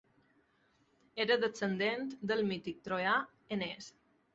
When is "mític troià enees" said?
2.51-3.97